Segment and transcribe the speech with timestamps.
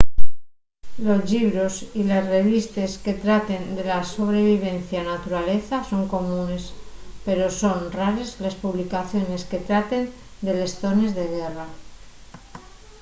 [1.05, 6.63] los llibros y les revistes que traten de la sobrevivencia na naturaleza son comunes
[7.25, 10.03] pero son rares les publicaciones que traten
[10.45, 11.67] de les zones de guerra